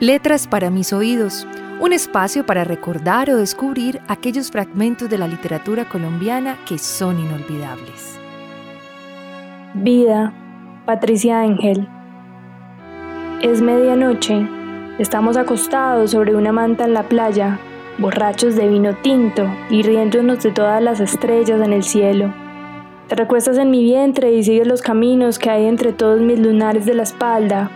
Letras 0.00 0.46
para 0.46 0.68
mis 0.68 0.92
oídos, 0.92 1.48
un 1.80 1.94
espacio 1.94 2.44
para 2.44 2.64
recordar 2.64 3.30
o 3.30 3.38
descubrir 3.38 4.02
aquellos 4.08 4.50
fragmentos 4.50 5.08
de 5.08 5.16
la 5.16 5.26
literatura 5.26 5.88
colombiana 5.88 6.58
que 6.68 6.76
son 6.76 7.18
inolvidables. 7.18 8.20
Vida, 9.72 10.34
Patricia 10.84 11.40
Ángel. 11.40 11.88
Es 13.40 13.62
medianoche, 13.62 14.46
estamos 14.98 15.38
acostados 15.38 16.10
sobre 16.10 16.36
una 16.36 16.52
manta 16.52 16.84
en 16.84 16.92
la 16.92 17.04
playa, 17.04 17.58
borrachos 17.96 18.54
de 18.54 18.68
vino 18.68 18.94
tinto 18.96 19.48
y 19.70 19.80
riéndonos 19.80 20.42
de 20.42 20.52
todas 20.52 20.82
las 20.82 21.00
estrellas 21.00 21.62
en 21.62 21.72
el 21.72 21.84
cielo. 21.84 22.34
Te 23.08 23.14
recuestas 23.14 23.56
en 23.56 23.70
mi 23.70 23.82
vientre 23.82 24.30
y 24.32 24.44
sigues 24.44 24.66
los 24.66 24.82
caminos 24.82 25.38
que 25.38 25.48
hay 25.48 25.64
entre 25.64 25.94
todos 25.94 26.20
mis 26.20 26.38
lunares 26.38 26.84
de 26.84 26.92
la 26.92 27.04
espalda, 27.04 27.70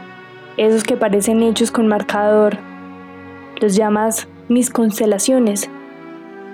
esos 0.56 0.82
que 0.82 0.96
parecen 0.96 1.42
hechos 1.42 1.70
con 1.70 1.86
marcador. 1.86 2.58
Los 3.60 3.76
llamas 3.76 4.28
mis 4.48 4.68
constelaciones. 4.68 5.70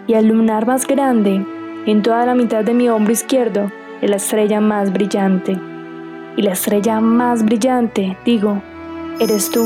Y 0.06 0.14
el 0.14 0.28
lunar 0.28 0.66
más 0.66 0.86
grande, 0.86 1.44
en 1.86 2.02
toda 2.02 2.26
la 2.26 2.34
mitad 2.34 2.62
de 2.62 2.74
mi 2.74 2.88
hombro 2.88 3.12
izquierdo, 3.12 3.72
es 4.02 4.10
la 4.10 4.16
estrella 4.16 4.60
más 4.60 4.92
brillante. 4.92 5.58
Y 6.36 6.42
la 6.42 6.52
estrella 6.52 7.00
más 7.00 7.44
brillante, 7.44 8.16
digo, 8.24 8.62
eres 9.18 9.50
tú. 9.50 9.64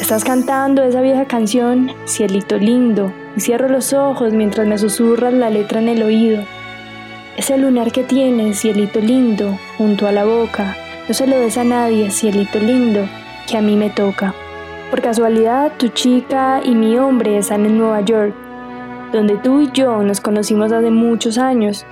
Estás 0.00 0.24
cantando 0.24 0.82
esa 0.82 1.00
vieja 1.00 1.24
canción, 1.24 1.90
cielito 2.04 2.58
lindo, 2.58 3.12
y 3.36 3.40
cierro 3.40 3.68
los 3.68 3.92
ojos 3.92 4.32
mientras 4.32 4.66
me 4.66 4.76
susurras 4.76 5.32
la 5.32 5.48
letra 5.48 5.80
en 5.80 5.88
el 5.88 6.02
oído. 6.02 6.42
Ese 7.36 7.56
lunar 7.56 7.90
que 7.90 8.04
tienes, 8.04 8.60
cielito 8.60 9.00
lindo, 9.00 9.58
junto 9.78 10.06
a 10.06 10.12
la 10.12 10.24
boca, 10.24 10.76
no 11.08 11.14
se 11.14 11.26
lo 11.26 11.40
des 11.40 11.56
a 11.56 11.64
nadie, 11.64 12.10
cielito 12.10 12.58
lindo, 12.58 13.08
que 13.46 13.56
a 13.56 13.62
mí 13.62 13.76
me 13.76 13.90
toca. 13.90 14.34
Por 14.90 15.02
casualidad, 15.02 15.72
tu 15.76 15.88
chica 15.88 16.60
y 16.64 16.74
mi 16.74 16.96
hombre 16.98 17.38
están 17.38 17.66
en 17.66 17.78
Nueva 17.78 18.00
York, 18.02 18.34
donde 19.12 19.36
tú 19.36 19.60
y 19.60 19.70
yo 19.72 20.02
nos 20.02 20.20
conocimos 20.20 20.72
hace 20.72 20.90
muchos 20.90 21.38
años. 21.38 21.84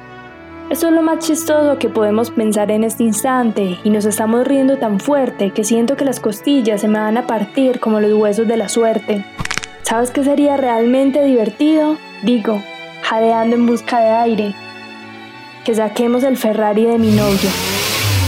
Esto 0.71 0.87
es 0.87 0.93
lo 0.95 1.03
más 1.03 1.19
chistoso 1.19 1.79
que 1.79 1.89
podemos 1.89 2.31
pensar 2.31 2.71
en 2.71 2.85
este 2.85 3.05
instante 3.05 3.79
y 3.85 3.91
nos 3.91 4.05
estamos 4.05 4.47
riendo 4.47 4.79
tan 4.79 5.01
fuerte 5.01 5.51
que 5.51 5.65
siento 5.65 5.97
que 5.97 6.05
las 6.05 6.21
costillas 6.21 6.81
se 6.81 6.89
me 6.89 6.99
van 6.99 7.19
a 7.19 7.27
partir 7.27 7.79
como 7.81 8.01
los 8.01 8.13
huesos 8.15 8.49
de 8.49 8.57
la 8.57 8.69
suerte. 8.69 9.25
¿Sabes 9.83 10.11
qué 10.11 10.25
sería 10.25 10.57
realmente 10.57 11.23
divertido? 11.25 11.99
Digo, 12.23 12.63
jadeando 13.03 13.57
en 13.57 13.67
busca 13.67 14.01
de 14.01 14.11
aire. 14.11 14.55
Que 15.65 15.75
saquemos 15.75 16.23
el 16.23 16.37
Ferrari 16.37 16.85
de 16.85 16.99
mi 16.99 17.11
novio. 17.11 17.51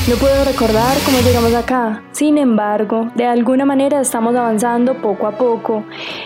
No 0.07 0.17
puedo 0.17 0.45
recordar 0.45 0.95
cómo 1.07 1.19
llegamos 1.21 1.55
acá. 1.55 2.03
Sin 2.13 2.37
embargo, 2.37 3.09
de 3.15 3.25
alguna 3.25 3.65
manera 3.65 4.03
estamos 4.03 4.37
avanzando 4.37 5.01
poco 5.01 5.27
a 5.27 5.39
poco 5.39 5.83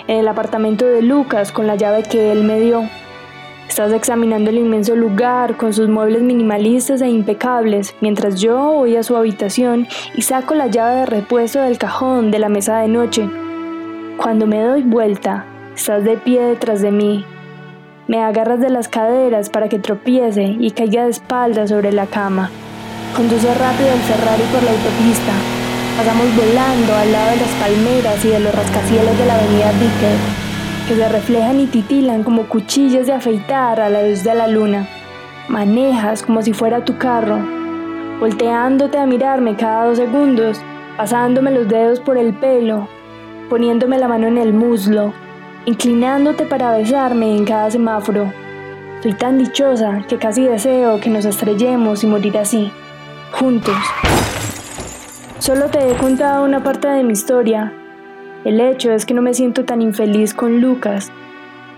en 0.08 0.18
el 0.18 0.26
apartamento 0.26 0.84
de 0.84 1.00
Lucas 1.00 1.52
con 1.52 1.68
la 1.68 1.76
llave 1.76 2.02
que 2.02 2.32
él 2.32 2.42
me 2.42 2.58
dio. 2.58 2.82
Estás 3.68 3.92
examinando 3.92 4.50
el 4.50 4.58
inmenso 4.58 4.96
lugar 4.96 5.56
con 5.56 5.72
sus 5.72 5.88
muebles 5.88 6.22
minimalistas 6.22 7.02
e 7.02 7.08
impecables, 7.08 7.94
mientras 8.00 8.40
yo 8.40 8.58
voy 8.58 8.96
a 8.96 9.04
su 9.04 9.14
habitación 9.14 9.86
y 10.16 10.22
saco 10.22 10.56
la 10.56 10.66
llave 10.66 10.96
de 10.96 11.06
repuesto 11.06 11.62
del 11.62 11.78
cajón 11.78 12.32
de 12.32 12.40
la 12.40 12.48
mesa 12.48 12.80
de 12.80 12.88
noche. 12.88 13.30
Cuando 14.16 14.48
me 14.48 14.60
doy 14.60 14.82
vuelta, 14.82 15.46
estás 15.76 16.02
de 16.02 16.16
pie 16.16 16.42
detrás 16.42 16.82
de 16.82 16.90
mí. 16.90 17.24
Me 18.08 18.24
agarras 18.24 18.58
de 18.58 18.70
las 18.70 18.88
caderas 18.88 19.50
para 19.50 19.68
que 19.68 19.78
tropiece 19.78 20.56
y 20.58 20.72
caiga 20.72 21.04
de 21.04 21.10
espaldas 21.10 21.70
sobre 21.70 21.92
la 21.92 22.06
cama. 22.06 22.50
Conduce 23.16 23.52
rápido 23.52 23.88
el 23.92 24.00
Ferrari 24.00 24.42
por 24.52 24.62
la 24.62 24.70
autopista. 24.70 25.32
Pasamos 25.96 26.26
volando 26.36 26.94
al 26.94 27.10
lado 27.10 27.30
de 27.30 27.36
las 27.36 27.50
palmeras 27.54 28.24
y 28.24 28.28
de 28.28 28.38
los 28.38 28.54
rascacielos 28.54 29.18
de 29.18 29.26
la 29.26 29.34
avenida 29.34 29.72
Dicker, 29.72 30.18
que 30.86 30.94
se 30.94 31.08
reflejan 31.08 31.58
y 31.58 31.66
titilan 31.66 32.22
como 32.22 32.44
cuchillos 32.44 33.06
de 33.06 33.14
afeitar 33.14 33.80
a 33.80 33.88
la 33.88 34.06
luz 34.06 34.22
de 34.22 34.34
la 34.34 34.46
luna. 34.46 34.86
Manejas 35.48 36.22
como 36.22 36.42
si 36.42 36.52
fuera 36.52 36.84
tu 36.84 36.96
carro, 36.96 37.38
volteándote 38.20 38.98
a 38.98 39.06
mirarme 39.06 39.56
cada 39.56 39.86
dos 39.86 39.98
segundos, 39.98 40.60
pasándome 40.96 41.50
los 41.50 41.66
dedos 41.66 41.98
por 41.98 42.18
el 42.18 42.34
pelo, 42.34 42.86
poniéndome 43.48 43.98
la 43.98 44.06
mano 44.06 44.28
en 44.28 44.38
el 44.38 44.52
muslo, 44.52 45.12
inclinándote 45.64 46.44
para 46.44 46.76
besarme 46.76 47.36
en 47.36 47.44
cada 47.44 47.68
semáforo. 47.70 48.32
Soy 49.02 49.14
tan 49.14 49.38
dichosa 49.38 50.04
que 50.08 50.18
casi 50.18 50.44
deseo 50.44 51.00
que 51.00 51.10
nos 51.10 51.24
estrellemos 51.24 52.04
y 52.04 52.06
morir 52.06 52.38
así 52.38 52.70
juntos. 53.32 53.76
Solo 55.38 55.66
te 55.66 55.90
he 55.90 55.96
contado 55.96 56.44
una 56.44 56.62
parte 56.62 56.88
de 56.88 57.04
mi 57.04 57.12
historia. 57.12 57.72
El 58.44 58.60
hecho 58.60 58.92
es 58.92 59.06
que 59.06 59.14
no 59.14 59.22
me 59.22 59.34
siento 59.34 59.64
tan 59.64 59.82
infeliz 59.82 60.34
con 60.34 60.60
Lucas. 60.60 61.12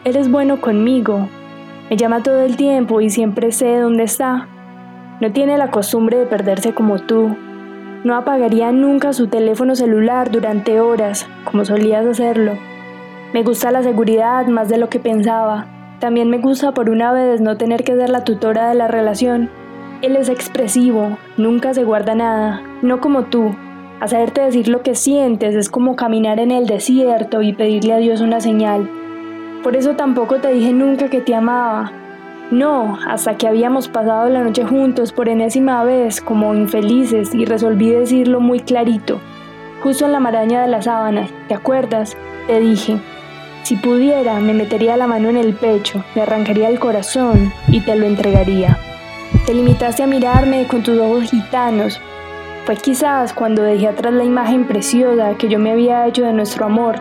Eres 0.04 0.30
bueno 0.30 0.60
conmigo. 0.60 1.28
Me 1.88 1.96
llama 1.96 2.22
todo 2.22 2.40
el 2.42 2.56
tiempo 2.56 3.00
y 3.00 3.10
siempre 3.10 3.52
sé 3.52 3.78
dónde 3.78 4.04
está. 4.04 4.48
No 5.20 5.32
tiene 5.32 5.58
la 5.58 5.70
costumbre 5.70 6.16
de 6.16 6.26
perderse 6.26 6.72
como 6.72 6.98
tú. 7.00 7.36
No 8.04 8.16
apagaría 8.16 8.72
nunca 8.72 9.12
su 9.12 9.26
teléfono 9.26 9.76
celular 9.76 10.30
durante 10.30 10.80
horas, 10.80 11.28
como 11.44 11.64
solías 11.64 12.06
hacerlo. 12.06 12.56
Me 13.34 13.42
gusta 13.42 13.70
la 13.70 13.82
seguridad 13.82 14.46
más 14.46 14.68
de 14.68 14.78
lo 14.78 14.88
que 14.88 15.00
pensaba. 15.00 15.66
También 15.98 16.30
me 16.30 16.38
gusta 16.38 16.72
por 16.72 16.88
una 16.88 17.12
vez 17.12 17.42
no 17.42 17.58
tener 17.58 17.84
que 17.84 17.94
ser 17.94 18.08
la 18.08 18.24
tutora 18.24 18.70
de 18.70 18.74
la 18.74 18.88
relación 18.88 19.50
él 20.02 20.16
es 20.16 20.28
expresivo, 20.28 21.18
nunca 21.36 21.74
se 21.74 21.84
guarda 21.84 22.14
nada, 22.14 22.62
no 22.82 23.00
como 23.00 23.24
tú. 23.24 23.54
Hacerte 24.00 24.40
decir 24.40 24.68
lo 24.68 24.82
que 24.82 24.94
sientes 24.94 25.54
es 25.54 25.68
como 25.68 25.94
caminar 25.94 26.40
en 26.40 26.50
el 26.50 26.66
desierto 26.66 27.42
y 27.42 27.52
pedirle 27.52 27.92
a 27.92 27.98
Dios 27.98 28.22
una 28.22 28.40
señal. 28.40 28.88
Por 29.62 29.76
eso 29.76 29.96
tampoco 29.96 30.36
te 30.36 30.52
dije 30.54 30.72
nunca 30.72 31.10
que 31.10 31.20
te 31.20 31.34
amaba. 31.34 31.92
No, 32.50 32.98
hasta 33.06 33.36
que 33.36 33.46
habíamos 33.46 33.88
pasado 33.88 34.30
la 34.30 34.42
noche 34.42 34.64
juntos 34.64 35.12
por 35.12 35.28
enésima 35.28 35.84
vez 35.84 36.22
como 36.22 36.54
infelices 36.54 37.34
y 37.34 37.44
resolví 37.44 37.90
decirlo 37.90 38.40
muy 38.40 38.60
clarito. 38.60 39.20
Justo 39.82 40.06
en 40.06 40.12
la 40.12 40.20
maraña 40.20 40.62
de 40.62 40.68
las 40.68 40.86
sábanas, 40.86 41.30
¿te 41.46 41.54
acuerdas? 41.54 42.16
Te 42.46 42.58
dije, 42.58 42.98
si 43.64 43.76
pudiera 43.76 44.40
me 44.40 44.54
metería 44.54 44.96
la 44.96 45.06
mano 45.06 45.28
en 45.28 45.36
el 45.36 45.52
pecho, 45.52 46.02
me 46.14 46.22
arrancaría 46.22 46.70
el 46.70 46.80
corazón 46.80 47.52
y 47.68 47.80
te 47.80 47.94
lo 47.96 48.06
entregaría. 48.06 48.78
Te 49.46 49.54
limitaste 49.54 50.02
a 50.02 50.08
mirarme 50.08 50.66
con 50.66 50.82
tus 50.82 50.98
ojos 50.98 51.30
gitanos. 51.30 52.00
Fue 52.64 52.76
quizás 52.76 53.32
cuando 53.32 53.62
dejé 53.62 53.86
atrás 53.86 54.12
la 54.12 54.24
imagen 54.24 54.66
preciosa 54.66 55.36
que 55.38 55.48
yo 55.48 55.58
me 55.60 55.70
había 55.70 56.06
hecho 56.06 56.24
de 56.24 56.32
nuestro 56.32 56.66
amor 56.66 56.96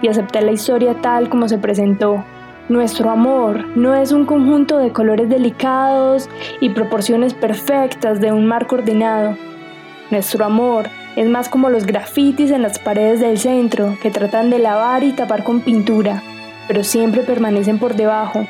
y 0.00 0.08
acepté 0.08 0.40
la 0.40 0.52
historia 0.52 0.94
tal 1.02 1.28
como 1.28 1.46
se 1.46 1.58
presentó. 1.58 2.24
Nuestro 2.70 3.10
amor 3.10 3.66
no 3.76 3.94
es 3.94 4.12
un 4.12 4.24
conjunto 4.24 4.78
de 4.78 4.92
colores 4.92 5.28
delicados 5.28 6.30
y 6.58 6.70
proporciones 6.70 7.34
perfectas 7.34 8.18
de 8.18 8.32
un 8.32 8.46
marco 8.46 8.76
ordenado. 8.76 9.36
Nuestro 10.10 10.46
amor 10.46 10.88
es 11.16 11.28
más 11.28 11.50
como 11.50 11.68
los 11.68 11.84
grafitis 11.84 12.50
en 12.50 12.62
las 12.62 12.78
paredes 12.78 13.20
del 13.20 13.38
centro 13.38 13.98
que 14.02 14.10
tratan 14.10 14.48
de 14.48 14.58
lavar 14.58 15.04
y 15.04 15.12
tapar 15.12 15.44
con 15.44 15.60
pintura, 15.60 16.22
pero 16.66 16.82
siempre 16.82 17.22
permanecen 17.22 17.78
por 17.78 17.94
debajo 17.94 18.46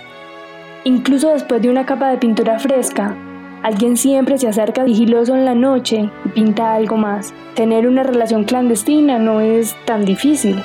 Incluso 0.86 1.30
después 1.30 1.62
de 1.62 1.70
una 1.70 1.86
capa 1.86 2.10
de 2.10 2.18
pintura 2.18 2.58
fresca, 2.58 3.16
alguien 3.62 3.96
siempre 3.96 4.36
se 4.36 4.48
acerca 4.48 4.84
sigiloso 4.84 5.34
en 5.34 5.46
la 5.46 5.54
noche 5.54 6.10
y 6.26 6.28
pinta 6.28 6.74
algo 6.74 6.98
más. 6.98 7.32
Tener 7.54 7.88
una 7.88 8.02
relación 8.02 8.44
clandestina 8.44 9.18
no 9.18 9.40
es 9.40 9.74
tan 9.86 10.04
difícil. 10.04 10.62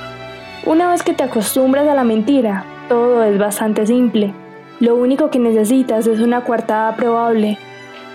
Una 0.66 0.92
vez 0.92 1.04
que 1.04 1.14
te 1.14 1.24
acostumbras 1.24 1.88
a 1.88 1.96
la 1.96 2.04
mentira, 2.04 2.66
todo 2.90 3.24
es 3.24 3.40
bastante 3.40 3.86
simple. 3.86 4.34
Lo 4.82 4.96
único 4.96 5.30
que 5.30 5.40
necesitas 5.40 6.06
es 6.06 6.20
una 6.20 6.42
coartada 6.42 6.98
probable. 6.98 7.58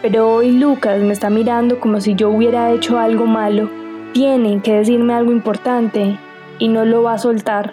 Pero 0.02 0.30
hoy 0.30 0.52
Lucas 0.52 1.00
me 1.00 1.14
está 1.14 1.30
mirando 1.30 1.80
como 1.80 2.02
si 2.02 2.14
yo 2.14 2.28
hubiera 2.28 2.70
hecho 2.70 2.98
algo 2.98 3.24
malo. 3.24 3.70
Tiene 4.12 4.60
que 4.60 4.74
decirme 4.74 5.14
algo 5.14 5.32
importante 5.32 6.18
y 6.58 6.68
no 6.68 6.84
lo 6.84 7.02
va 7.02 7.14
a 7.14 7.18
soltar. 7.18 7.72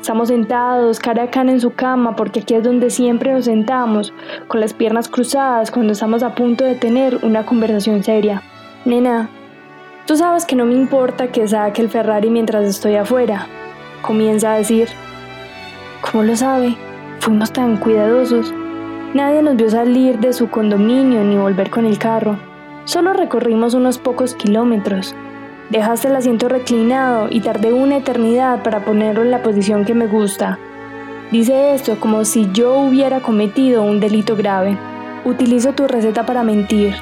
Estamos 0.00 0.28
sentados 0.28 1.00
cara 1.00 1.24
a 1.24 1.30
cara 1.30 1.50
en 1.50 1.60
su 1.60 1.72
cama 1.74 2.14
porque 2.16 2.40
aquí 2.40 2.54
es 2.54 2.62
donde 2.62 2.88
siempre 2.88 3.32
nos 3.32 3.46
sentamos, 3.46 4.14
con 4.46 4.60
las 4.60 4.72
piernas 4.72 5.08
cruzadas 5.08 5.70
cuando 5.70 5.92
estamos 5.92 6.22
a 6.22 6.34
punto 6.34 6.64
de 6.64 6.76
tener 6.76 7.18
una 7.22 7.44
conversación 7.44 8.02
seria. 8.04 8.42
Nena, 8.84 9.28
tú 10.06 10.16
sabes 10.16 10.46
que 10.46 10.56
no 10.56 10.64
me 10.64 10.74
importa 10.74 11.28
que 11.28 11.46
saque 11.46 11.82
el 11.82 11.88
Ferrari 11.88 12.30
mientras 12.30 12.64
estoy 12.64 12.94
afuera, 12.94 13.46
comienza 14.00 14.52
a 14.52 14.58
decir. 14.58 14.88
¿Cómo 16.00 16.22
lo 16.22 16.36
sabe? 16.36 16.76
Fuimos 17.18 17.52
tan 17.52 17.76
cuidadosos. 17.76 18.54
Nadie 19.14 19.42
nos 19.42 19.56
vio 19.56 19.68
salir 19.68 20.18
de 20.20 20.32
su 20.32 20.48
condominio 20.48 21.24
ni 21.24 21.36
volver 21.36 21.70
con 21.70 21.84
el 21.84 21.98
carro. 21.98 22.38
Solo 22.84 23.12
recorrimos 23.12 23.74
unos 23.74 23.98
pocos 23.98 24.34
kilómetros. 24.34 25.14
Dejaste 25.70 26.08
el 26.08 26.16
asiento 26.16 26.48
reclinado 26.48 27.28
y 27.30 27.40
tardé 27.40 27.74
una 27.74 27.98
eternidad 27.98 28.62
para 28.62 28.86
ponerlo 28.86 29.22
en 29.22 29.30
la 29.30 29.42
posición 29.42 29.84
que 29.84 29.92
me 29.92 30.06
gusta. 30.06 30.58
Dice 31.30 31.74
esto 31.74 32.00
como 32.00 32.24
si 32.24 32.50
yo 32.52 32.78
hubiera 32.78 33.20
cometido 33.20 33.82
un 33.82 34.00
delito 34.00 34.34
grave. 34.34 34.78
Utilizo 35.26 35.74
tu 35.74 35.86
receta 35.86 36.24
para 36.24 36.42
mentir. 36.42 36.94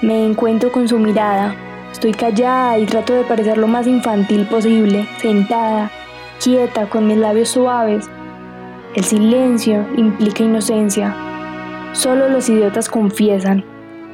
Me 0.00 0.26
encuentro 0.26 0.72
con 0.72 0.88
su 0.88 0.98
mirada. 0.98 1.54
Estoy 1.92 2.10
callada 2.12 2.76
y 2.78 2.86
trato 2.86 3.12
de 3.12 3.22
parecer 3.22 3.56
lo 3.56 3.68
más 3.68 3.86
infantil 3.86 4.46
posible, 4.46 5.06
sentada, 5.18 5.92
quieta, 6.42 6.86
con 6.88 7.06
mis 7.06 7.18
labios 7.18 7.50
suaves. 7.50 8.10
El 8.96 9.04
silencio 9.04 9.86
implica 9.96 10.42
inocencia. 10.42 11.14
Solo 11.92 12.28
los 12.28 12.48
idiotas 12.48 12.88
confiesan. 12.88 13.64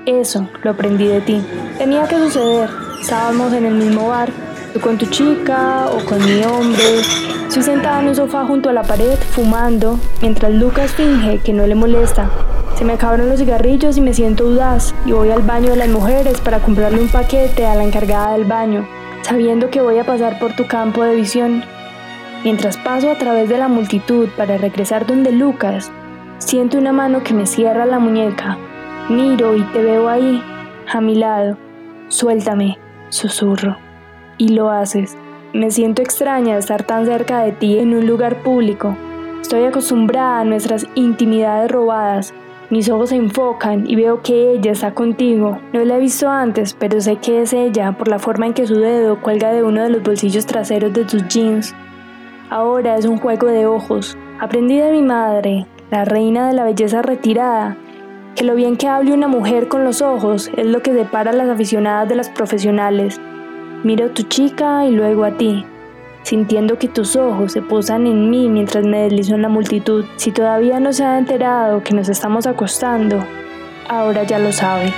Eso 0.04 0.46
lo 0.62 0.72
aprendí 0.72 1.06
de 1.06 1.22
ti. 1.22 1.42
Tenía 1.78 2.06
que 2.06 2.18
suceder. 2.18 2.87
Estábamos 3.00 3.52
en 3.52 3.64
el 3.64 3.74
mismo 3.74 4.08
bar, 4.08 4.30
tú 4.72 4.80
con 4.80 4.98
tu 4.98 5.06
chica 5.06 5.86
o 5.86 6.04
con 6.04 6.18
mi 6.24 6.44
hombre. 6.44 7.00
Estoy 7.46 7.62
sentada 7.62 8.00
en 8.00 8.08
un 8.08 8.14
sofá 8.14 8.44
junto 8.44 8.68
a 8.68 8.72
la 8.72 8.82
pared, 8.82 9.16
fumando, 9.30 9.98
mientras 10.20 10.52
Lucas 10.52 10.92
finge 10.92 11.38
que 11.38 11.52
no 11.52 11.66
le 11.66 11.74
molesta. 11.74 12.30
Se 12.76 12.84
me 12.84 12.92
acabaron 12.92 13.28
los 13.28 13.38
cigarrillos 13.38 13.96
y 13.96 14.00
me 14.00 14.12
siento 14.12 14.44
audaz 14.44 14.94
y 15.06 15.12
voy 15.12 15.30
al 15.30 15.42
baño 15.42 15.70
de 15.70 15.76
las 15.76 15.88
mujeres 15.88 16.40
para 16.40 16.60
comprarle 16.60 17.00
un 17.00 17.08
paquete 17.08 17.66
a 17.66 17.74
la 17.74 17.84
encargada 17.84 18.32
del 18.32 18.44
baño, 18.44 18.86
sabiendo 19.22 19.70
que 19.70 19.80
voy 19.80 19.98
a 19.98 20.04
pasar 20.04 20.38
por 20.38 20.54
tu 20.54 20.66
campo 20.66 21.02
de 21.02 21.16
visión. 21.16 21.64
Mientras 22.44 22.76
paso 22.76 23.10
a 23.10 23.16
través 23.16 23.48
de 23.48 23.58
la 23.58 23.68
multitud 23.68 24.28
para 24.36 24.58
regresar 24.58 25.06
donde 25.06 25.32
Lucas, 25.32 25.90
siento 26.38 26.78
una 26.78 26.92
mano 26.92 27.22
que 27.24 27.34
me 27.34 27.46
cierra 27.46 27.86
la 27.86 27.98
muñeca. 27.98 28.58
Miro 29.08 29.56
y 29.56 29.62
te 29.72 29.82
veo 29.82 30.08
ahí, 30.08 30.42
a 30.92 31.00
mi 31.00 31.14
lado. 31.16 31.56
Suéltame, 32.08 32.78
susurro. 33.10 33.76
Y 34.36 34.50
lo 34.50 34.70
haces. 34.70 35.16
Me 35.52 35.70
siento 35.70 36.02
extraña 36.02 36.54
de 36.54 36.60
estar 36.60 36.82
tan 36.82 37.06
cerca 37.06 37.40
de 37.40 37.52
ti 37.52 37.78
en 37.78 37.94
un 37.94 38.06
lugar 38.06 38.42
público. 38.42 38.96
Estoy 39.40 39.64
acostumbrada 39.64 40.40
a 40.40 40.44
nuestras 40.44 40.86
intimidades 40.94 41.70
robadas, 41.70 42.34
mis 42.70 42.90
ojos 42.90 43.08
se 43.08 43.16
enfocan 43.16 43.88
y 43.88 43.96
veo 43.96 44.20
que 44.20 44.52
ella 44.52 44.72
está 44.72 44.92
contigo. 44.92 45.58
No 45.72 45.82
la 45.86 45.96
he 45.96 46.00
visto 46.00 46.28
antes, 46.28 46.74
pero 46.74 47.00
sé 47.00 47.16
que 47.16 47.40
es 47.40 47.54
ella 47.54 47.92
por 47.92 48.08
la 48.08 48.18
forma 48.18 48.44
en 48.44 48.52
que 48.52 48.66
su 48.66 48.74
dedo 48.74 49.22
cuelga 49.22 49.52
de 49.52 49.62
uno 49.62 49.82
de 49.82 49.88
los 49.88 50.02
bolsillos 50.02 50.44
traseros 50.44 50.92
de 50.92 51.06
tus 51.06 51.26
jeans. 51.28 51.74
Ahora 52.50 52.96
es 52.96 53.06
un 53.06 53.16
juego 53.16 53.46
de 53.46 53.66
ojos. 53.66 54.18
Aprendí 54.38 54.76
de 54.76 54.92
mi 54.92 55.00
madre, 55.00 55.66
la 55.90 56.04
reina 56.04 56.46
de 56.46 56.52
la 56.52 56.64
belleza 56.64 57.00
retirada, 57.00 57.78
que 58.34 58.44
lo 58.44 58.54
bien 58.54 58.76
que 58.76 58.88
hable 58.88 59.12
una 59.12 59.28
mujer 59.28 59.68
con 59.68 59.84
los 59.84 60.02
ojos 60.02 60.50
es 60.56 60.66
lo 60.66 60.82
que 60.82 60.92
separa 60.92 61.30
a 61.30 61.34
las 61.34 61.48
aficionadas 61.48 62.08
de 62.08 62.14
las 62.16 62.28
profesionales. 62.28 63.20
Miro 63.84 64.06
a 64.06 64.14
tu 64.14 64.22
chica 64.22 64.84
y 64.84 64.92
luego 64.92 65.24
a 65.24 65.36
ti 65.36 65.64
sintiendo 66.28 66.78
que 66.78 66.88
tus 66.88 67.16
ojos 67.16 67.52
se 67.52 67.62
posan 67.62 68.06
en 68.06 68.28
mí 68.28 68.50
mientras 68.50 68.84
me 68.84 69.04
deslizo 69.04 69.34
en 69.34 69.42
la 69.42 69.48
multitud. 69.48 70.04
Si 70.16 70.30
todavía 70.30 70.78
no 70.78 70.92
se 70.92 71.02
ha 71.02 71.16
enterado 71.16 71.82
que 71.82 71.94
nos 71.94 72.10
estamos 72.10 72.46
acostando, 72.46 73.24
ahora 73.88 74.24
ya 74.24 74.38
lo 74.38 74.52
sabe. 74.52 74.92